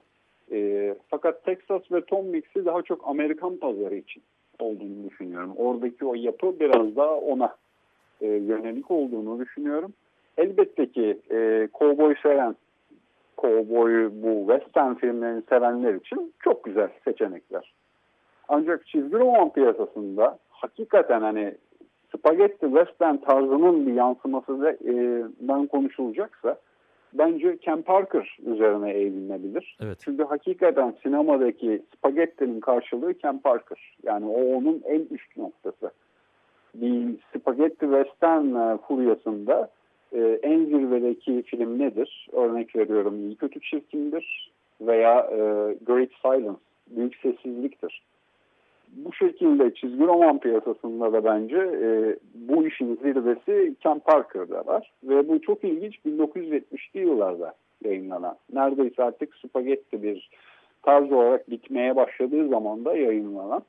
E, 0.52 0.96
fakat 1.10 1.46
Texas 1.46 1.92
ve 1.92 2.02
Tom 2.02 2.25
Mix'i 2.25 2.66
daha 2.66 2.82
çok 2.82 3.08
Amerikan 3.08 3.58
pazarı 3.58 3.96
için 3.96 4.24
olduğunu 4.60 5.10
düşünüyorum. 5.10 5.54
Oradaki 5.58 6.06
o 6.06 6.16
yapı 6.16 6.60
biraz 6.60 6.96
daha 6.96 7.16
ona 7.16 7.56
e, 8.22 8.28
yönelik 8.28 8.92
olduğunu 8.92 9.40
düşünüyorum. 9.40 9.94
Elbette 10.38 10.92
ki 10.92 11.20
e, 11.32 11.68
kovboy 11.74 12.16
seven, 12.24 12.56
kovboy 13.38 14.10
bu 14.12 14.54
western 14.54 14.94
filmlerini 14.94 15.42
sevenler 15.50 15.94
için 15.94 16.34
çok 16.40 16.64
güzel 16.64 16.90
seçenekler. 17.06 17.74
Ancak 18.48 18.88
çizgi 18.88 19.20
roman 19.20 19.54
piyasasında 19.54 20.38
hakikaten 20.50 21.22
hani 21.22 21.56
spagetti 22.18 22.66
western 22.66 23.18
tarzının 23.18 23.88
bir 23.88 23.94
yansıması 23.94 24.62
da 24.62 24.72
e, 24.72 25.68
konuşulacaksa 25.68 26.58
bence 27.18 27.58
Ken 27.58 27.82
Parker 27.82 28.38
üzerine 28.46 28.92
eğilinebilir. 28.92 29.78
Evet. 29.82 29.98
Çünkü 30.06 30.24
hakikaten 30.24 30.96
sinemadaki 31.04 31.82
spagettinin 31.98 32.60
karşılığı 32.60 33.14
Ken 33.14 33.40
Parker. 33.40 33.98
Yani 34.04 34.26
o 34.26 34.58
onun 34.58 34.82
en 34.86 35.00
üst 35.12 35.38
noktası. 35.38 35.92
bir 36.74 37.16
spagetti 37.36 37.80
western 37.80 38.56
e, 38.56 38.78
furyasında 38.78 39.70
e, 40.14 40.40
en 40.44 40.66
zirvedeki 40.66 41.44
film 41.44 41.80
nedir? 41.80 42.28
Örnek 42.32 42.76
veriyorum 42.76 43.20
İyi 43.20 43.36
Kötü 43.36 43.62
Çirkin'dir 43.62 44.52
veya 44.82 45.20
e, 45.20 45.38
Great 45.86 46.10
Silence, 46.22 46.60
Büyük 46.88 47.16
Sessizlik'tir. 47.16 48.02
Bu 48.96 49.14
şekilde 49.14 49.74
çizgi 49.74 50.04
roman 50.04 50.40
piyasasında 50.40 51.14
da 51.14 51.24
bence 51.24 51.58
e, 51.58 52.16
bu 52.36 52.68
işin 52.68 52.96
zirvesi 52.96 53.75
Ken 53.84 54.00
Parker'da 54.00 54.66
var. 54.66 54.92
Ve 55.04 55.30
bu 55.30 55.42
çok 55.42 55.64
ilginç 55.64 55.96
1970'li 56.06 57.00
yıllarda 57.00 57.54
yayınlanan. 57.86 58.36
Neredeyse 58.54 59.04
artık 59.04 59.36
spagetti 59.36 60.04
bir 60.04 60.30
tarz 60.84 61.12
olarak 61.12 61.50
bitmeye 61.50 61.96
başladığı 61.96 62.48
zaman 62.48 62.86
da 62.86 62.98
yayınlanan 62.98 63.64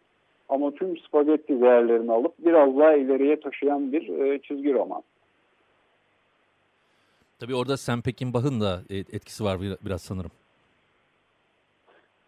ama 0.49 0.75
tüm 0.75 0.97
spagetti 0.97 1.61
değerlerini 1.61 2.13
alıp 2.13 2.35
biraz 2.39 2.79
daha 2.79 2.97
ileriye 2.97 3.41
taşıyan 3.41 3.93
bir 3.93 4.09
e, 4.09 4.39
çizgi 4.39 4.75
roman. 4.75 5.03
Tabii 7.39 7.55
orada 7.55 7.77
Sam 7.77 8.03
Peckinpah'ın 8.03 8.61
da 8.61 8.83
e, 8.91 8.97
etkisi 8.97 9.45
var 9.45 9.61
biraz 9.61 10.03
sanırım. 10.03 10.31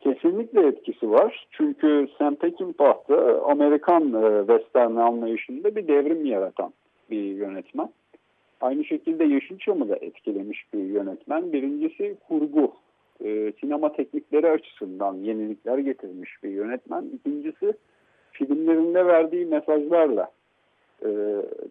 Kesinlikle 0.09 0.67
etkisi 0.67 1.11
var. 1.11 1.47
Çünkü 1.51 2.09
Sam 2.19 2.35
Peckinpah 2.35 3.09
da 3.09 3.43
Amerikan 3.45 4.03
e, 4.03 4.47
western 4.47 4.97
anlayışında 4.97 5.77
bir 5.77 5.89
devrim 5.89 6.27
yaratan 6.27 6.73
bir 7.11 7.23
yönetmen. 7.23 7.89
Aynı 8.61 8.85
şekilde 8.85 9.25
Yeşilçam'ı 9.25 9.89
da 9.89 9.97
etkilemiş 9.97 10.65
bir 10.75 10.85
yönetmen. 10.85 11.53
Birincisi 11.53 12.17
kurgu, 12.29 12.73
e, 13.25 13.53
sinema 13.61 13.93
teknikleri 13.93 14.51
açısından 14.51 15.15
yenilikler 15.15 15.79
getirmiş 15.79 16.43
bir 16.43 16.51
yönetmen. 16.51 17.05
İkincisi 17.15 17.73
filmlerinde 18.33 19.07
verdiği 19.07 19.47
mesajlarla 19.47 20.31
e, 21.03 21.09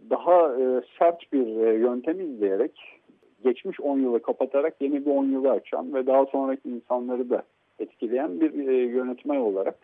daha 0.09 0.55
sert 0.99 1.33
bir 1.33 1.47
e, 1.47 1.73
yöntem 1.73 2.19
izleyerek 2.19 3.01
geçmiş 3.43 3.79
10 3.79 3.99
yılı 3.99 4.21
kapatarak 4.21 4.75
yeni 4.81 5.05
bir 5.05 5.11
10 5.11 5.25
yılı 5.25 5.51
açan 5.51 5.93
ve 5.93 6.07
daha 6.07 6.25
sonraki 6.25 6.69
insanları 6.69 7.29
da 7.29 7.43
etkileyen 7.79 8.41
bir 8.41 8.67
e, 8.67 8.73
yönetmen 8.73 9.39
olarak 9.39 9.75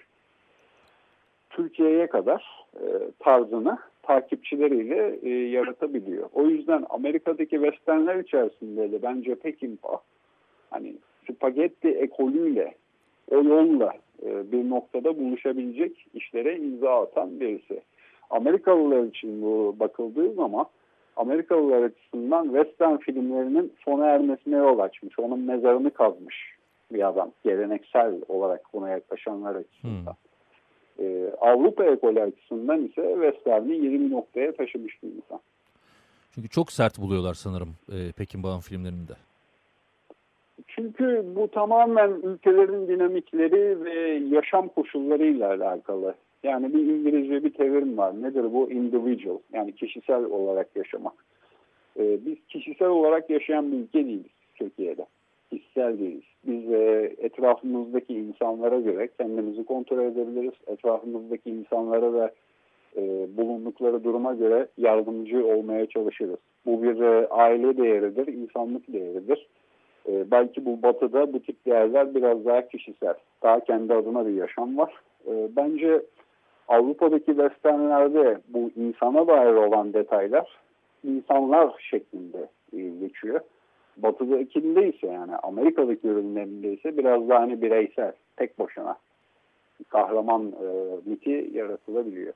Türkiye'ye 1.50 2.07
kadar 2.07 2.65
e, 2.75 2.85
tarzını 3.19 3.77
takipçileriyle 4.03 5.19
e, 5.23 5.29
yaratabiliyor. 5.29 6.29
O 6.33 6.43
yüzden 6.43 6.85
Amerika'daki 6.89 7.55
westernler 7.55 8.15
içerisinde 8.15 8.91
de 8.91 9.01
bence 9.01 9.35
Peckinpah 9.35 9.97
hani 10.69 10.93
spagetti 11.31 11.89
ekolüyle 11.89 12.75
o 13.31 13.35
yolla 13.35 13.93
e, 14.25 14.51
bir 14.51 14.69
noktada 14.69 15.19
buluşabilecek 15.19 16.07
işlere 16.13 16.57
imza 16.57 17.01
atan 17.01 17.39
birisi. 17.39 17.81
Amerikalılar 18.29 19.03
için 19.03 19.41
bu 19.41 19.75
bakıldığı 19.79 20.33
zaman 20.33 20.65
Amerikalılar 21.15 21.83
açısından 21.83 22.43
western 22.43 22.97
filmlerinin 22.97 23.73
sona 23.85 24.05
ermesine 24.05 24.57
yol 24.57 24.79
açmış. 24.79 25.19
Onun 25.19 25.39
mezarını 25.39 25.91
kazmış 25.91 26.52
bir 26.93 27.07
adam. 27.07 27.31
Geleneksel 27.43 28.13
olarak 28.27 28.62
buna 28.73 28.89
yaklaşanlar 28.89 29.55
açısından. 29.55 30.15
Hmm. 30.97 31.05
Ee, 31.05 31.31
Avrupa 31.41 31.83
ekolü 31.85 32.21
açısından 32.21 32.85
ise 32.85 33.15
western'i 33.21 33.75
yeni 33.75 34.00
bir 34.00 34.12
noktaya 34.12 34.55
taşımış 34.55 35.03
bir 35.03 35.07
insan. 35.07 35.39
Çünkü 36.31 36.50
çok 36.50 36.71
sert 36.71 37.00
buluyorlar 37.00 37.33
sanırım 37.33 37.75
e, 37.91 38.12
Pekin 38.12 38.43
Bağ'ın 38.43 38.59
filmlerinde. 38.59 39.13
Çünkü 40.67 41.23
bu 41.35 41.47
tamamen 41.47 42.09
ülkelerin 42.09 42.88
dinamikleri 42.88 43.85
ve 43.85 44.00
yaşam 44.35 44.67
koşullarıyla 44.67 45.50
alakalı. 45.50 46.15
Yani 46.43 46.73
bir 46.73 46.79
İngilizce 46.79 47.43
bir 47.43 47.53
terim 47.53 47.97
var. 47.97 48.21
Nedir 48.21 48.53
bu? 48.53 48.71
Individual. 48.71 49.38
Yani 49.53 49.75
kişisel 49.75 50.23
olarak 50.23 50.75
yaşamak. 50.75 51.13
Ee, 52.00 52.25
biz 52.25 52.38
kişisel 52.47 52.88
olarak 52.88 53.29
yaşayan 53.29 53.71
bir 53.71 53.77
ülke 53.77 54.05
değiliz 54.05 54.31
Türkiye'de. 54.55 55.05
Kişisel 55.57 56.00
değiliz. 56.00 56.24
Biz 56.48 56.72
e, 56.72 57.13
etrafımızdaki 57.17 58.13
insanlara 58.13 58.79
göre 58.79 59.10
kendimizi 59.17 59.65
kontrol 59.65 60.00
edebiliriz. 60.00 60.53
Etrafımızdaki 60.67 61.50
insanlara 61.50 62.13
da 62.13 62.31
e, 62.98 63.01
bulundukları 63.38 64.03
duruma 64.03 64.33
göre 64.33 64.67
yardımcı 64.77 65.48
olmaya 65.48 65.86
çalışırız. 65.86 66.39
Bu 66.65 66.83
bir 66.83 67.01
e, 67.01 67.27
aile 67.27 67.77
değeridir, 67.77 68.27
insanlık 68.27 68.93
değeridir. 68.93 69.48
E, 70.10 70.31
belki 70.31 70.65
bu 70.65 70.81
batıda 70.83 71.33
bu 71.33 71.39
tip 71.39 71.65
değerler 71.65 72.15
biraz 72.15 72.45
daha 72.45 72.67
kişisel. 72.67 73.15
Daha 73.43 73.60
kendi 73.60 73.93
adına 73.93 74.27
bir 74.27 74.33
yaşam 74.33 74.77
var. 74.77 74.93
E, 75.27 75.50
bence 75.55 76.01
Avrupa'daki 76.67 77.25
westernlerde 77.25 78.38
bu 78.48 78.72
insana 78.75 79.27
dair 79.27 79.53
olan 79.53 79.93
detaylar 79.93 80.48
insanlar 81.03 81.74
şeklinde 81.79 82.50
e, 82.74 82.77
geçiyor. 82.77 83.39
Batı'dakinde 83.97 84.93
ise 84.93 85.07
yani 85.07 85.35
Amerika'daki 85.35 86.07
ürünlerinde 86.07 86.73
ise 86.73 86.97
biraz 86.97 87.29
daha 87.29 87.39
hani 87.39 87.62
bireysel, 87.62 88.12
tek 88.38 88.59
başına 88.59 88.97
kahraman 89.89 90.41
e, 90.47 90.65
miti 91.09 91.50
yaratılabiliyor. 91.53 92.33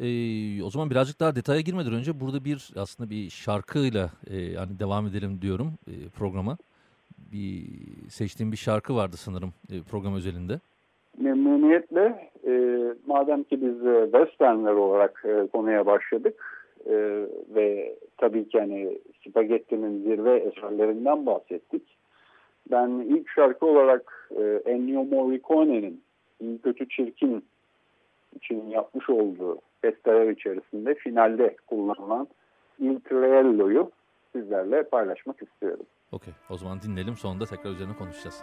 Ee, 0.00 0.62
o 0.62 0.70
zaman 0.70 0.90
birazcık 0.90 1.20
daha 1.20 1.36
detaya 1.36 1.60
girmeden 1.60 1.92
önce 1.92 2.20
burada 2.20 2.44
bir 2.44 2.70
aslında 2.76 3.10
bir 3.10 3.30
şarkıyla 3.30 4.10
e, 4.30 4.36
yani 4.36 4.78
devam 4.78 5.06
edelim 5.06 5.38
diyorum 5.42 5.72
e, 5.88 5.94
programa. 6.18 6.56
Bir 7.32 7.64
seçtiğim 8.08 8.52
bir 8.52 8.56
şarkı 8.56 8.96
vardı 8.96 9.16
sanırım 9.16 9.52
e, 9.72 9.74
program 9.90 10.14
özelinde. 10.14 10.60
Memnuniyetle 11.18 12.30
e, 12.46 12.52
madem 13.06 13.42
ki 13.42 13.62
biz 13.62 13.86
e, 13.86 14.04
westernler 14.12 14.72
olarak 14.72 15.24
e, 15.24 15.46
konuya 15.52 15.86
başladık 15.86 16.34
e, 16.86 17.26
ve 17.54 17.96
tabii 18.18 18.48
ki 18.48 18.58
hani 18.58 18.98
Spagetti'nin 19.26 20.02
zirve 20.02 20.36
eserlerinden 20.36 21.26
bahsettik. 21.26 21.82
Ben 22.70 22.88
ilk 22.88 23.30
şarkı 23.30 23.66
olarak 23.66 24.30
e, 24.36 24.62
Ennio 24.70 25.04
Morricone'nin 25.04 26.02
İyi 26.40 26.58
Kötü 26.58 26.88
Çirkin 26.88 27.44
için 28.36 28.70
yapmış 28.70 29.10
olduğu 29.10 29.58
besteler 29.82 30.28
içerisinde 30.30 30.94
finalde 30.94 31.56
kullanılan 31.66 32.28
Il 32.78 33.00
Triello'yu 33.00 33.90
sizlerle 34.32 34.82
paylaşmak 34.82 35.42
istiyorum. 35.42 35.86
Okey 36.12 36.34
o 36.50 36.56
zaman 36.56 36.80
dinleyelim 36.82 37.16
sonunda 37.16 37.44
tekrar 37.44 37.70
üzerine 37.70 37.96
konuşacağız. 37.98 38.42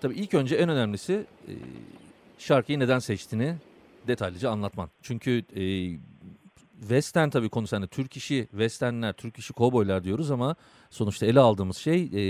Tabii 0.00 0.14
ilk 0.14 0.34
önce 0.34 0.56
en 0.56 0.68
önemlisi 0.68 1.24
şarkıyı 2.38 2.78
neden 2.78 2.98
seçtiğini 2.98 3.54
detaylıca 4.06 4.50
anlatman. 4.50 4.88
Çünkü 5.02 5.42
Western 6.80 7.28
tabii 7.28 7.48
konusu 7.48 7.76
hani 7.76 7.86
Türk 7.86 8.16
işi 8.16 8.46
Westernler, 8.50 9.12
Türk 9.12 9.38
işi 9.38 9.52
kovboylar 9.52 10.04
diyoruz 10.04 10.30
ama 10.30 10.56
sonuçta 10.90 11.26
ele 11.26 11.40
aldığımız 11.40 11.76
şey 11.76 12.02
e, 12.02 12.20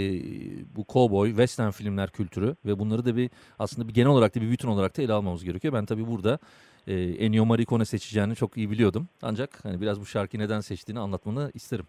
bu 0.76 0.85
kovboy, 0.85 1.28
Western 1.28 1.70
filmler 1.70 2.11
kültürü 2.11 2.56
ve 2.66 2.78
bunları 2.78 3.04
da 3.04 3.16
bir 3.16 3.30
aslında 3.59 3.88
bir 3.88 3.94
genel 3.94 4.09
olarak 4.09 4.37
da 4.37 4.40
bir 4.40 4.50
bütün 4.50 4.68
olarak 4.68 4.98
da 4.98 5.02
ele 5.02 5.12
almamız 5.12 5.44
gerekiyor. 5.44 5.74
Ben 5.74 5.85
tabii 5.85 6.06
burada 6.06 6.38
e, 6.87 6.94
Ennio 6.94 7.46
Morricone 7.46 7.85
seçeceğini 7.85 8.35
çok 8.35 8.56
iyi 8.56 8.70
biliyordum. 8.70 9.09
Ancak 9.22 9.64
hani 9.64 9.80
biraz 9.80 10.00
bu 10.00 10.06
şarkıyı 10.06 10.42
neden 10.42 10.61
seçtiğini 10.61 11.00
anlatmanı 11.00 11.50
isterim. 11.54 11.87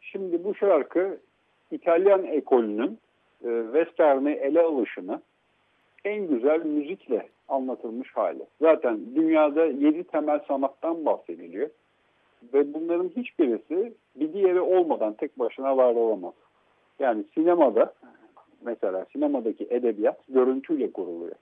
Şimdi 0.00 0.44
bu 0.44 0.54
şarkı 0.54 1.20
İtalyan 1.70 2.24
ekolünün 2.24 2.98
e, 3.44 3.62
Western'i 3.72 4.30
ele 4.30 4.62
alışını 4.62 5.20
en 6.04 6.28
güzel 6.28 6.64
müzikle 6.64 7.28
anlatılmış 7.48 8.12
hali. 8.12 8.46
Zaten 8.60 9.00
dünyada 9.14 9.66
yedi 9.66 10.04
temel 10.04 10.40
sanattan 10.48 11.06
bahsediliyor. 11.06 11.70
Ve 12.54 12.74
bunların 12.74 13.10
hiçbirisi 13.16 13.92
bir 14.16 14.32
diğeri 14.32 14.60
olmadan 14.60 15.12
tek 15.12 15.38
başına 15.38 15.76
var 15.76 15.94
olamaz. 15.94 16.34
Yani 16.98 17.24
sinemada 17.34 17.94
mesela 18.62 19.06
sinemadaki 19.12 19.66
edebiyat 19.70 20.20
görüntüyle 20.28 20.92
kuruluyor. 20.92 21.36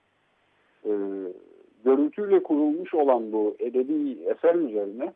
Ee, 0.85 0.91
görüntüyle 1.85 2.43
kurulmuş 2.43 2.93
olan 2.93 3.31
bu 3.31 3.55
edebi 3.59 4.17
eser 4.25 4.55
üzerine 4.55 5.13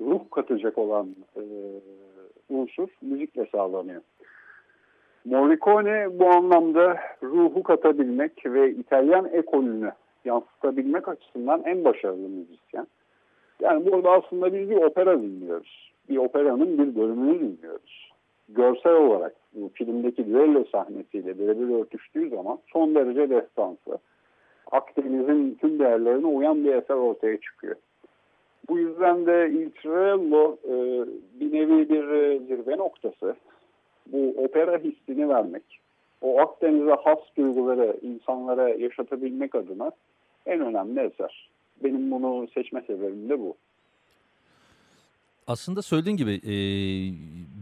ruh 0.00 0.20
katacak 0.30 0.78
olan 0.78 1.08
e, 1.36 1.42
unsur 2.50 2.88
müzikle 3.02 3.46
sağlanıyor. 3.52 4.02
Morricone 5.24 6.18
bu 6.18 6.28
anlamda 6.28 6.96
ruhu 7.22 7.62
katabilmek 7.62 8.46
ve 8.46 8.70
İtalyan 8.70 9.28
ekolünü 9.32 9.92
yansıtabilmek 10.24 11.08
açısından 11.08 11.62
en 11.64 11.84
başarılı 11.84 12.28
müzisyen. 12.28 12.86
Yani 13.60 13.92
burada 13.92 14.10
aslında 14.10 14.52
biz 14.54 14.70
bir 14.70 14.76
opera 14.76 15.22
dinliyoruz. 15.22 15.92
Bir 16.08 16.16
operanın 16.16 16.78
bir 16.78 16.96
bölümünü 16.96 17.40
dinliyoruz. 17.40 18.10
Görsel 18.48 18.92
olarak 18.92 19.34
bu 19.54 19.70
filmdeki 19.74 20.26
düello 20.26 20.64
sahnesiyle 20.64 21.38
birebir 21.38 21.80
örtüştüğü 21.80 22.28
zaman 22.30 22.58
son 22.72 22.94
derece 22.94 23.30
destansı. 23.30 23.98
Akdeniz'in 24.72 25.58
tüm 25.60 25.78
değerlerine 25.78 26.26
uyan 26.26 26.64
bir 26.64 26.74
eser 26.74 26.94
ortaya 26.94 27.40
çıkıyor. 27.40 27.76
Bu 28.68 28.78
yüzden 28.78 29.26
de 29.26 29.50
Il 29.50 29.70
Trello 29.70 30.56
e, 30.64 30.74
bir 31.40 31.52
nevi 31.52 31.88
bir 31.88 32.08
e, 32.08 32.38
zirve 32.38 32.76
noktası. 32.76 33.36
Bu 34.12 34.44
opera 34.44 34.78
hissini 34.78 35.28
vermek, 35.28 35.80
o 36.20 36.40
Akdeniz'e 36.40 36.94
has 36.94 37.18
duyguları 37.36 37.96
insanlara 38.02 38.68
yaşatabilmek 38.68 39.54
adına 39.54 39.90
en 40.46 40.60
önemli 40.60 41.00
eser. 41.00 41.50
Benim 41.84 42.10
bunu 42.10 42.48
seçme 42.48 42.82
sebebim 42.86 43.28
de 43.28 43.40
bu. 43.40 43.56
Aslında 45.46 45.82
söylediğin 45.82 46.16
gibi 46.16 46.32
e, 46.32 46.52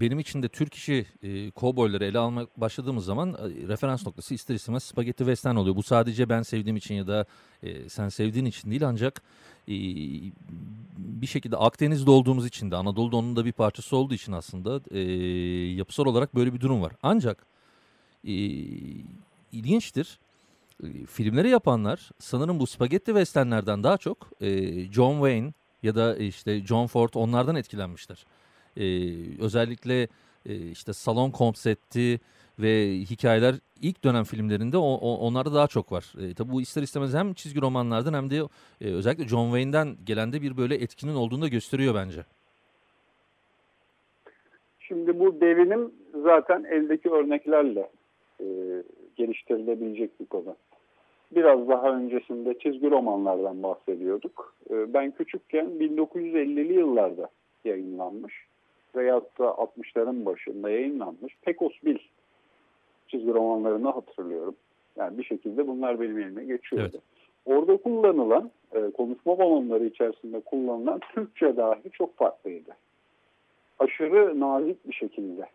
benim 0.00 0.18
için 0.18 0.42
de 0.42 0.48
Türk 0.48 0.74
işi 0.74 1.06
e, 1.22 1.50
kovboyları 1.50 2.04
ele 2.04 2.18
almak 2.18 2.60
başladığımız 2.60 3.04
zaman 3.04 3.32
e, 3.32 3.68
referans 3.68 4.06
noktası 4.06 4.34
ister 4.34 4.54
istemez 4.54 4.82
spagetti 4.82 5.18
western 5.18 5.56
oluyor. 5.56 5.76
Bu 5.76 5.82
sadece 5.82 6.28
ben 6.28 6.42
sevdiğim 6.42 6.76
için 6.76 6.94
ya 6.94 7.06
da 7.06 7.26
e, 7.62 7.88
sen 7.88 8.08
sevdiğin 8.08 8.44
için 8.44 8.70
değil 8.70 8.88
ancak 8.88 9.22
e, 9.68 9.74
bir 10.98 11.26
şekilde 11.26 11.56
Akdeniz'de 11.56 12.10
olduğumuz 12.10 12.46
için 12.46 12.70
de 12.70 12.76
Anadolu'da 12.76 13.16
onun 13.16 13.36
da 13.36 13.44
bir 13.44 13.52
parçası 13.52 13.96
olduğu 13.96 14.14
için 14.14 14.32
aslında 14.32 14.80
e, 14.90 15.00
yapısal 15.74 16.06
olarak 16.06 16.34
böyle 16.34 16.54
bir 16.54 16.60
durum 16.60 16.82
var. 16.82 16.92
Ancak 17.02 17.46
e, 18.24 18.32
ilginçtir. 19.52 20.18
Filmleri 21.10 21.48
yapanlar 21.48 22.10
sanırım 22.18 22.60
bu 22.60 22.66
spagetti 22.66 23.06
westernlerden 23.06 23.82
daha 23.82 23.98
çok 23.98 24.30
e, 24.40 24.48
John 24.92 25.12
Wayne 25.12 25.52
ya 25.82 25.94
da 25.94 26.16
işte 26.16 26.60
John 26.60 26.86
Ford 26.86 27.14
onlardan 27.14 27.56
etkilenmişler. 27.56 28.26
E, 28.76 28.84
özellikle 29.42 30.08
e, 30.46 30.56
işte 30.56 30.92
salon 30.92 31.30
konsepti 31.30 32.20
ve 32.58 32.98
hikayeler 32.98 33.54
ilk 33.82 34.04
dönem 34.04 34.24
filmlerinde 34.24 34.76
o, 34.76 34.94
o, 34.94 35.16
onlarda 35.18 35.54
daha 35.54 35.66
çok 35.66 35.92
var. 35.92 36.12
E, 36.20 36.34
tabi 36.34 36.52
bu 36.52 36.60
ister 36.60 36.82
istemez 36.82 37.14
hem 37.14 37.34
çizgi 37.34 37.60
romanlardan 37.60 38.14
hem 38.14 38.30
de 38.30 38.36
e, 38.80 38.94
özellikle 38.94 39.28
John 39.28 39.46
Wayne'den 39.46 39.96
gelen 40.06 40.32
de 40.32 40.42
bir 40.42 40.56
böyle 40.56 40.74
etkinin 40.74 41.14
olduğunu 41.14 41.42
da 41.42 41.48
gösteriyor 41.48 41.94
bence. 41.94 42.24
Şimdi 44.80 45.20
bu 45.20 45.40
devinim 45.40 45.92
zaten 46.22 46.64
eldeki 46.64 47.10
örneklerle 47.10 47.90
e, 48.40 48.46
geliştirilebilecek 49.16 50.20
bir 50.20 50.26
konu. 50.26 50.56
Biraz 51.34 51.68
daha 51.68 51.96
öncesinde 51.96 52.58
çizgi 52.58 52.90
romanlardan 52.90 53.62
bahsediyorduk. 53.62 54.54
E, 54.70 54.94
ben 54.94 55.10
küçükken 55.10 55.66
1950'li 55.66 56.72
yıllarda 56.72 57.28
yayınlanmış 57.64 58.46
veyahut 58.96 59.38
da 59.38 59.44
60'ların 59.44 60.24
başında 60.24 60.70
yayınlanmış 60.70 61.36
Pecos 61.42 61.72
Bill 61.84 61.98
çizgi 63.08 63.34
romanlarını 63.34 63.90
hatırlıyorum. 63.90 64.54
Yani 64.96 65.18
bir 65.18 65.24
şekilde 65.24 65.68
bunlar 65.68 66.00
benim 66.00 66.18
elime 66.18 66.44
geçiyordu. 66.44 66.90
Evet. 66.92 67.02
Orada 67.46 67.76
kullanılan, 67.76 68.50
e, 68.72 68.90
konuşma 68.90 69.38
balonları 69.38 69.84
içerisinde 69.84 70.40
kullanılan 70.40 71.00
Türkçe 71.14 71.56
dahi 71.56 71.90
çok 71.92 72.16
farklıydı. 72.16 72.76
Aşırı 73.78 74.40
nazik 74.40 74.88
bir 74.88 74.94
şekilde 74.94 75.46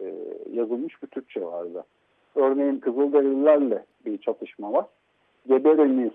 e, 0.00 0.14
yazılmış 0.52 1.02
bir 1.02 1.08
Türkçe 1.08 1.44
vardı. 1.44 1.84
Örneğin 2.34 2.78
Kızılderililerle 2.78 3.84
bir 4.06 4.18
çatışma 4.18 4.72
var. 4.72 4.86
Geberiniz, 5.48 6.12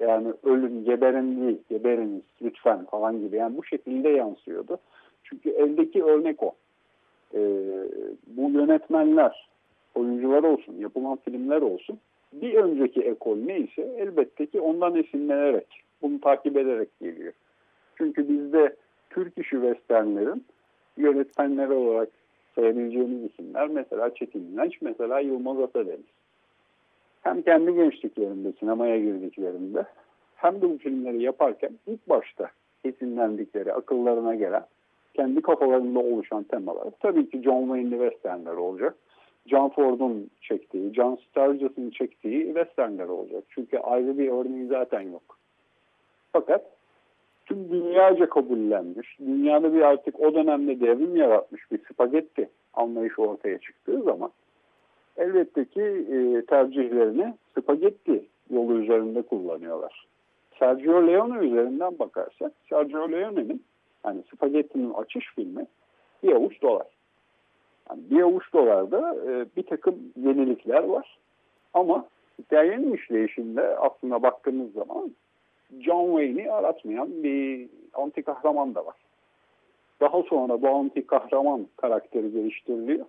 yani 0.00 0.32
ölün, 0.44 0.84
geberin 0.84 1.42
değil, 1.42 1.58
geberiniz 1.68 2.22
lütfen 2.42 2.84
falan 2.84 3.20
gibi. 3.20 3.36
Yani 3.36 3.56
bu 3.56 3.64
şekilde 3.64 4.08
yansıyordu. 4.08 4.78
Çünkü 5.24 5.50
eldeki 5.50 6.04
örnek 6.04 6.42
o. 6.42 6.52
E, 7.34 7.40
bu 8.26 8.50
yönetmenler, 8.50 9.48
oyuncular 9.94 10.42
olsun, 10.42 10.74
yapılan 10.78 11.18
filmler 11.24 11.62
olsun 11.62 11.98
bir 12.32 12.54
önceki 12.54 13.00
ekol 13.00 13.36
neyse 13.36 13.82
elbette 13.98 14.46
ki 14.46 14.60
ondan 14.60 14.96
esinlenerek, 14.96 15.66
bunu 16.02 16.20
takip 16.20 16.56
ederek 16.56 16.88
geliyor. 17.00 17.32
Çünkü 17.98 18.28
bizde 18.28 18.76
Türk 19.10 19.38
işi 19.38 19.50
westernlerin 19.50 20.44
yönetmenleri 20.96 21.72
olarak 21.72 22.08
sayabileceğimiz 22.54 23.30
isimler 23.30 23.68
mesela 23.68 24.14
Çetin 24.14 24.52
İnanç, 24.52 24.82
mesela 24.82 25.20
Yılmaz 25.20 25.60
Atadeniz. 25.60 26.15
Hem 27.26 27.42
kendi 27.42 27.74
gençliklerinde 27.74 28.52
sinemaya 28.52 28.98
girdiklerinde 28.98 29.84
hem 30.36 30.62
de 30.62 30.70
bu 30.70 30.78
filmleri 30.78 31.22
yaparken 31.22 31.70
ilk 31.86 32.08
başta 32.08 32.50
esinlendikleri, 32.84 33.72
akıllarına 33.72 34.34
gelen, 34.34 34.64
kendi 35.14 35.42
kafalarında 35.42 35.98
oluşan 35.98 36.42
temalar 36.42 36.84
tabii 37.00 37.30
ki 37.30 37.42
John 37.42 37.62
Wayne'li 37.62 38.10
westernler 38.10 38.52
olacak. 38.52 38.94
John 39.46 39.68
Ford'un 39.68 40.30
çektiği, 40.40 40.94
John 40.94 41.16
Sturges'ın 41.16 41.90
çektiği 41.90 42.44
westernler 42.46 43.08
olacak. 43.08 43.44
Çünkü 43.48 43.78
ayrı 43.78 44.18
bir 44.18 44.28
örneği 44.28 44.66
zaten 44.66 45.00
yok. 45.00 45.38
Fakat 46.32 46.64
tüm 47.46 47.70
dünyaca 47.70 48.28
kabullenmiş, 48.28 49.18
dünyada 49.20 49.74
bir 49.74 49.80
artık 49.80 50.20
o 50.20 50.34
dönemde 50.34 50.80
devrim 50.80 51.16
yaratmış 51.16 51.72
bir 51.72 51.78
spagetti 51.92 52.48
anlayışı 52.74 53.22
ortaya 53.22 53.58
çıktığı 53.58 54.02
zaman 54.02 54.30
elbette 55.26 55.64
ki 55.64 55.82
e, 55.82 56.46
tercihlerini 56.46 57.34
spagetti 57.58 58.24
yolu 58.50 58.78
üzerinde 58.78 59.22
kullanıyorlar. 59.22 60.06
Sergio 60.58 61.06
Leone 61.06 61.46
üzerinden 61.46 61.98
bakarsak, 61.98 62.52
Sergio 62.68 63.12
Leone'nin 63.12 63.64
hani 64.02 64.22
spagettinin 64.34 64.94
açış 64.94 65.26
filmi 65.34 65.66
bir 66.22 66.32
avuç 66.32 66.62
dolar. 66.62 66.86
Yani 67.90 68.00
bir 68.10 68.22
avuç 68.22 68.52
dolarda 68.52 69.16
e, 69.26 69.46
bir 69.56 69.62
takım 69.62 69.98
yenilikler 70.16 70.84
var. 70.84 71.18
Ama 71.74 72.06
hikayenin 72.38 72.92
işleyişinde 72.92 73.76
aslında 73.76 74.22
baktığımız 74.22 74.72
zaman 74.72 75.14
John 75.80 76.06
Wayne'i 76.06 76.52
aratmayan 76.52 77.22
bir 77.22 77.68
anti 77.94 78.22
kahraman 78.22 78.74
da 78.74 78.86
var. 78.86 78.96
Daha 80.00 80.22
sonra 80.22 80.62
bu 80.62 80.68
anti 80.68 81.06
kahraman 81.06 81.66
karakteri 81.76 82.32
geliştiriliyor. 82.32 83.06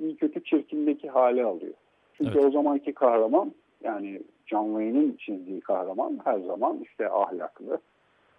İyi 0.00 0.16
kötü 0.16 0.44
çirkindeki 0.44 1.08
hale 1.08 1.44
alıyor. 1.44 1.74
Çünkü 2.14 2.38
evet. 2.38 2.44
o 2.44 2.50
zamanki 2.50 2.92
kahraman 2.92 3.52
yani 3.84 4.22
John 4.46 4.66
Wayne'in 4.66 5.16
çizdiği 5.16 5.60
kahraman 5.60 6.20
her 6.24 6.38
zaman 6.38 6.78
işte 6.82 7.10
ahlaklı, 7.10 7.80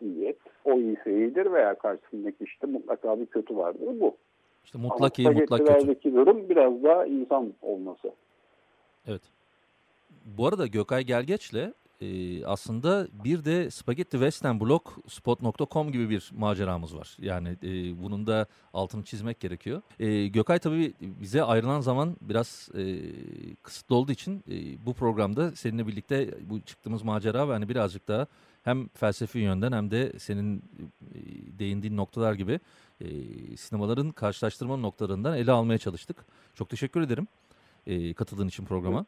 iyi. 0.02 0.36
O 0.66 0.80
iyiyse 0.80 1.18
iyidir 1.18 1.52
veya 1.52 1.76
karşısındaki 1.76 2.44
işte 2.44 2.68
mutlaka 2.68 3.20
bir 3.20 3.26
kötü 3.26 3.58
vardır 3.58 4.00
bu. 4.00 4.16
İşte 4.66 4.78
mutlak 4.78 5.20
iyi, 5.20 5.30
mutlak 5.30 5.68
kötü. 5.68 6.14
durum 6.16 6.50
biraz 6.50 6.84
daha 6.84 7.06
insan 7.06 7.54
olması. 7.62 8.12
Evet. 9.08 9.22
Bu 10.26 10.48
arada 10.48 10.68
Gökay 10.68 11.04
Gelgeç'le 11.04 11.74
e, 12.02 12.46
aslında 12.46 13.08
bir 13.24 13.46
de 13.46 13.72
Spaghetti 13.72 14.12
Western 14.12 14.60
Blog 14.60 14.82
spot.com 15.08 15.92
gibi 15.92 16.10
bir 16.10 16.32
maceramız 16.34 16.96
var. 16.96 17.18
Yani 17.20 17.58
e, 17.64 18.04
bunun 18.04 18.28
da 18.28 18.46
altını 18.74 19.04
çizmek 19.04 19.40
gerekiyor. 19.40 19.82
E, 20.00 20.28
Gökay 20.28 20.60
tabii 20.60 20.94
bize 21.02 21.44
ayrılan 21.44 21.82
zaman 21.82 22.18
biraz 22.22 22.70
e, 22.78 23.00
kısıtlı 23.64 23.96
olduğu 23.96 24.12
için 24.12 24.44
e, 24.52 24.86
bu 24.86 24.94
programda 24.94 25.56
seninle 25.56 25.88
birlikte 25.88 26.50
bu 26.50 26.62
çıktığımız 26.62 27.02
macera 27.02 27.50
ve 27.50 27.54
hani 27.54 27.70
birazcık 27.70 28.08
daha 28.08 28.28
hem 28.64 28.88
felsefi 28.88 29.40
yönden 29.40 29.72
hem 29.72 29.92
de 29.92 30.20
senin 30.20 30.58
e, 30.58 31.20
değindiğin 31.60 31.98
noktalar 31.98 32.34
gibi 32.34 32.60
e, 33.02 33.08
sinemaların 33.58 34.12
karşılaştırma 34.12 34.78
noktalarından 34.78 35.38
ele 35.38 35.52
almaya 35.52 35.78
çalıştık. 35.78 36.26
Çok 36.56 36.70
teşekkür 36.70 37.02
ederim 37.02 37.28
e, 37.88 38.14
katıldığın 38.14 38.48
için 38.48 38.66
programa. 38.66 39.06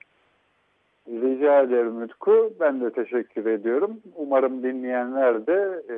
Rica 1.08 1.62
ederim 1.62 2.02
Utku. 2.02 2.54
Ben 2.60 2.82
de 2.82 2.94
teşekkür 2.94 3.46
ediyorum. 3.46 4.00
Umarım 4.16 4.64
dinleyenler 4.64 5.48
de 5.48 5.84
e, 5.90 5.96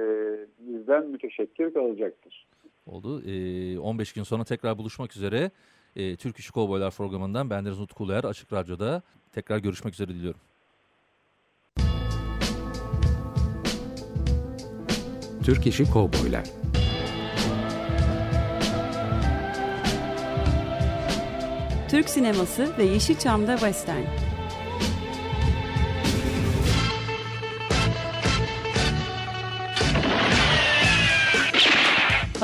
bizden 0.59 1.07
müteşekkir 1.07 1.73
kalacaktır. 1.73 2.47
Oldu. 2.87 3.21
E, 3.27 3.79
15 3.79 4.13
gün 4.13 4.23
sonra 4.23 4.43
tekrar 4.43 4.77
buluşmak 4.77 5.15
üzere. 5.15 5.51
E, 5.95 6.15
Türk 6.15 6.39
İşi 6.39 6.51
Kovboylar 6.51 6.91
programından 6.91 7.49
bendeniz 7.49 7.79
Utku 7.79 8.03
Uluer 8.03 8.23
Açık 8.23 8.53
Radyo'da 8.53 9.01
tekrar 9.31 9.57
görüşmek 9.57 9.93
üzere 9.93 10.07
diliyorum. 10.07 10.39
Türk 15.45 15.67
İşi 15.67 15.91
Kovboylar 15.91 16.43
Türk 21.89 22.09
sineması 22.09 22.77
ve 22.77 22.83
Yeşilçam'da 22.83 23.57
Western. 23.57 24.24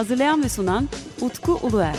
Hazırlayan 0.02 0.44
ve 0.44 0.50
sunan 0.50 0.90
Utku 1.22 1.60
Uluer. 1.64 1.96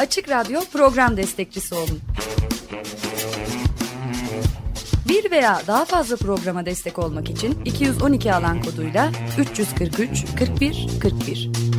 Açık 0.00 0.28
Radyo 0.28 0.60
program 0.72 1.16
destekçisi 1.16 1.74
olun. 1.74 2.00
Bir 5.08 5.30
veya 5.30 5.62
daha 5.66 5.84
fazla 5.84 6.16
programa 6.16 6.66
destek 6.66 6.98
olmak 6.98 7.30
için 7.30 7.64
212 7.64 8.34
alan 8.34 8.62
koduyla 8.62 9.12
343 9.38 10.24
41 10.38 10.88
41 11.02 11.69